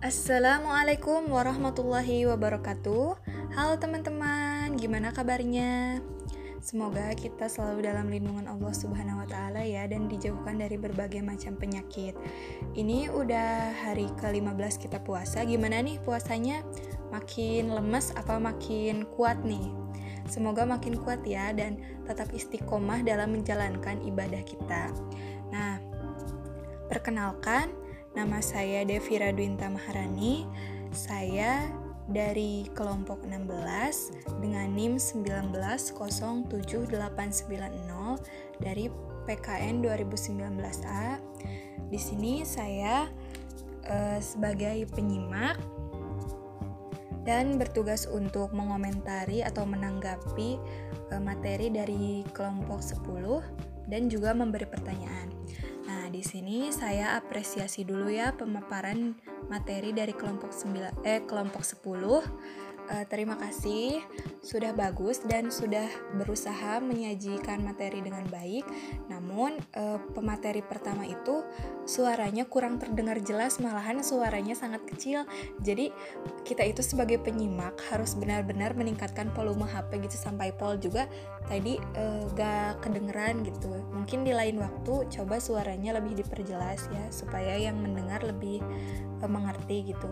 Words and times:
Assalamualaikum 0.00 1.28
warahmatullahi 1.28 2.24
wabarakatuh. 2.24 3.20
Halo 3.52 3.76
teman-teman, 3.76 4.72
gimana 4.80 5.12
kabarnya? 5.12 6.00
Semoga 6.64 7.12
kita 7.12 7.52
selalu 7.52 7.84
dalam 7.84 8.08
lindungan 8.08 8.48
Allah 8.48 8.72
Subhanahu 8.72 9.20
wa 9.20 9.28
taala 9.28 9.60
ya 9.60 9.84
dan 9.84 10.08
dijauhkan 10.08 10.56
dari 10.56 10.80
berbagai 10.80 11.20
macam 11.20 11.52
penyakit. 11.60 12.16
Ini 12.72 13.12
udah 13.12 13.76
hari 13.76 14.08
ke-15 14.16 14.88
kita 14.88 15.04
puasa. 15.04 15.44
Gimana 15.44 15.84
nih 15.84 16.00
puasanya? 16.00 16.64
Makin 17.12 17.68
lemes 17.68 18.16
apa 18.16 18.40
makin 18.40 19.04
kuat 19.04 19.44
nih? 19.44 19.68
Semoga 20.32 20.64
makin 20.64 20.96
kuat 20.96 21.20
ya 21.28 21.52
dan 21.52 21.76
tetap 22.08 22.32
istiqomah 22.32 23.04
dalam 23.04 23.36
menjalankan 23.36 24.00
ibadah 24.08 24.40
kita. 24.48 24.96
Nah, 25.52 25.76
perkenalkan 26.88 27.89
nama 28.10 28.42
saya 28.42 28.82
Devi 28.82 29.22
Radwinta 29.22 29.70
Maharani. 29.70 30.42
Saya 30.90 31.70
dari 32.10 32.66
kelompok 32.74 33.22
16 33.22 34.42
dengan 34.42 34.66
NIM 34.74 34.98
1907890 34.98 36.90
dari 38.58 38.90
PKN 39.30 39.74
2019A. 39.86 41.22
Di 41.86 41.98
sini 41.98 42.42
saya 42.42 43.06
uh, 43.86 44.18
sebagai 44.18 44.90
penyimak 44.90 45.54
dan 47.22 47.62
bertugas 47.62 48.10
untuk 48.10 48.50
mengomentari 48.50 49.46
atau 49.46 49.62
menanggapi 49.62 50.58
uh, 51.14 51.22
materi 51.22 51.70
dari 51.70 52.26
kelompok 52.34 52.82
10 52.82 53.86
dan 53.86 54.10
juga 54.10 54.34
memberi 54.34 54.66
pertanyaan. 54.66 55.39
Di 56.10 56.26
sini 56.26 56.74
saya 56.74 57.14
apresiasi 57.14 57.86
dulu 57.86 58.10
ya 58.10 58.34
pemaparan 58.34 59.14
materi 59.46 59.94
dari 59.94 60.10
kelompok 60.10 60.50
9 60.50 61.06
eh 61.06 61.22
kelompok 61.22 61.62
10 61.62 61.86
uh, 61.86 62.20
terima 63.06 63.38
kasih 63.38 64.02
sudah 64.40 64.72
bagus 64.72 65.20
dan 65.28 65.52
sudah 65.52 65.86
berusaha 66.16 66.80
menyajikan 66.80 67.60
materi 67.60 68.00
dengan 68.00 68.24
baik. 68.32 68.64
Namun 69.12 69.60
uh, 69.76 70.00
pemateri 70.16 70.64
pertama 70.64 71.04
itu 71.04 71.44
suaranya 71.84 72.48
kurang 72.48 72.80
terdengar 72.80 73.20
jelas, 73.20 73.60
malahan 73.60 74.00
suaranya 74.00 74.56
sangat 74.56 74.80
kecil. 74.88 75.28
Jadi 75.60 75.92
kita 76.48 76.64
itu 76.64 76.80
sebagai 76.80 77.20
penyimak 77.20 77.76
harus 77.92 78.16
benar-benar 78.16 78.72
meningkatkan 78.72 79.28
volume 79.36 79.68
HP 79.68 80.08
gitu 80.08 80.16
sampai 80.16 80.56
pol 80.56 80.80
juga 80.80 81.04
tadi 81.44 81.76
uh, 82.00 82.24
gak 82.32 82.80
kedengeran 82.80 83.44
gitu. 83.44 83.68
Mungkin 83.92 84.24
di 84.24 84.32
lain 84.32 84.56
waktu 84.56 85.04
coba 85.20 85.36
suaranya 85.36 86.00
lebih 86.00 86.16
diperjelas 86.16 86.88
ya 86.88 87.04
supaya 87.12 87.60
yang 87.60 87.76
mendengar 87.76 88.24
lebih 88.24 88.64
uh, 89.20 89.28
mengerti 89.28 89.92
gitu. 89.92 90.08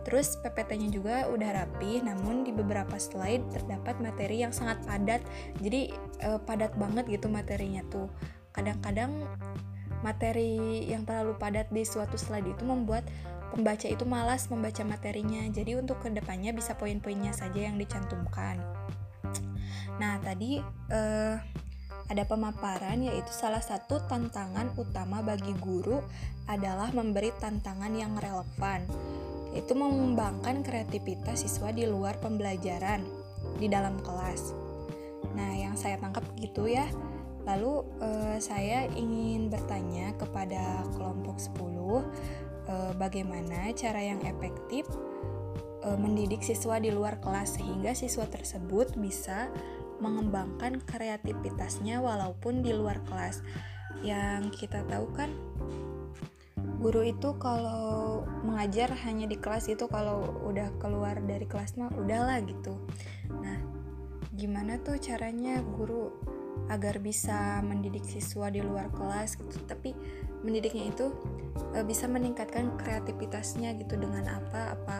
Terus 0.00 0.40
PPT-nya 0.40 0.88
juga 0.88 1.16
udah 1.28 1.64
rapi, 1.64 2.00
namun 2.00 2.42
di 2.42 2.52
beberapa 2.56 2.96
slide 2.96 3.52
terdapat 3.52 4.00
materi 4.00 4.40
yang 4.40 4.52
sangat 4.52 4.80
padat. 4.88 5.20
Jadi 5.60 5.92
eh, 6.24 6.40
padat 6.40 6.72
banget 6.80 7.04
gitu 7.08 7.28
materinya 7.28 7.84
tuh. 7.92 8.08
Kadang-kadang 8.56 9.28
materi 10.00 10.88
yang 10.88 11.04
terlalu 11.04 11.36
padat 11.36 11.68
di 11.68 11.84
suatu 11.84 12.16
slide 12.16 12.48
itu 12.48 12.64
membuat 12.64 13.04
pembaca 13.52 13.84
itu 13.84 14.08
malas 14.08 14.48
membaca 14.48 14.80
materinya. 14.82 15.44
Jadi 15.52 15.76
untuk 15.76 16.00
ke 16.00 16.08
depannya 16.08 16.56
bisa 16.56 16.72
poin-poinnya 16.80 17.36
saja 17.36 17.68
yang 17.68 17.76
dicantumkan. 17.76 18.56
Nah 20.00 20.16
tadi 20.24 20.64
eh, 20.88 21.36
ada 22.10 22.24
pemaparan 22.26 23.06
yaitu 23.06 23.30
salah 23.30 23.62
satu 23.62 24.02
tantangan 24.10 24.74
utama 24.74 25.22
bagi 25.22 25.54
guru 25.62 26.02
adalah 26.50 26.90
memberi 26.90 27.30
tantangan 27.38 27.94
yang 27.94 28.18
relevan 28.18 28.82
itu 29.50 29.72
mengembangkan 29.74 30.62
kreativitas 30.62 31.42
siswa 31.42 31.74
di 31.74 31.86
luar 31.86 32.18
pembelajaran 32.22 33.02
di 33.58 33.66
dalam 33.66 33.98
kelas. 34.02 34.54
Nah, 35.34 35.52
yang 35.54 35.74
saya 35.74 35.98
tangkap 35.98 36.22
gitu 36.38 36.70
ya. 36.70 36.86
Lalu 37.48 37.82
eh, 38.04 38.36
saya 38.38 38.86
ingin 38.94 39.48
bertanya 39.48 40.12
kepada 40.14 40.84
kelompok 40.94 41.40
10 41.40 41.56
eh, 41.56 42.92
bagaimana 42.94 43.72
cara 43.72 44.00
yang 44.04 44.20
efektif 44.22 44.86
eh, 45.82 45.98
mendidik 45.98 46.44
siswa 46.44 46.76
di 46.78 46.92
luar 46.92 47.18
kelas 47.18 47.58
sehingga 47.58 47.96
siswa 47.96 48.28
tersebut 48.28 48.94
bisa 49.00 49.48
mengembangkan 50.00 50.80
kreativitasnya 50.84 52.00
walaupun 52.00 52.60
di 52.60 52.72
luar 52.76 53.00
kelas. 53.08 53.40
Yang 54.00 54.64
kita 54.64 54.84
tahu 54.88 55.12
kan 55.12 55.28
guru 56.80 57.04
itu 57.04 57.36
kalau 57.36 58.24
mengajar 58.40 58.88
hanya 59.04 59.28
di 59.28 59.36
kelas 59.36 59.68
itu 59.68 59.84
kalau 59.84 60.24
udah 60.48 60.72
keluar 60.80 61.20
dari 61.20 61.44
kelas 61.44 61.76
mah 61.76 61.92
udahlah 61.92 62.40
gitu. 62.40 62.80
Nah 63.36 63.60
gimana 64.32 64.80
tuh 64.80 64.96
caranya 64.96 65.60
guru 65.60 66.08
agar 66.72 67.04
bisa 67.04 67.60
mendidik 67.60 68.02
siswa 68.08 68.48
di 68.48 68.64
luar 68.64 68.88
kelas 68.96 69.36
gitu? 69.36 69.60
Tapi 69.68 69.92
mendidiknya 70.40 70.88
itu 70.88 71.12
e, 71.76 71.84
bisa 71.84 72.08
meningkatkan 72.08 72.72
kreativitasnya 72.80 73.76
gitu. 73.76 74.00
Dengan 74.00 74.24
apa? 74.40 74.72
Apa 74.80 74.96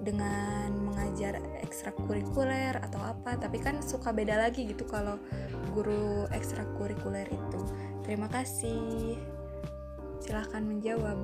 dengan 0.00 0.72
mengajar 0.72 1.36
ekstrakurikuler 1.60 2.80
atau 2.80 3.04
apa? 3.04 3.36
Tapi 3.36 3.60
kan 3.60 3.84
suka 3.84 4.08
beda 4.08 4.40
lagi 4.40 4.64
gitu 4.64 4.88
kalau 4.88 5.20
guru 5.76 6.24
ekstrakurikuler 6.32 7.28
itu. 7.28 7.60
Terima 8.08 8.32
kasih 8.32 9.20
silahkan 10.20 10.62
menjawab. 10.66 11.18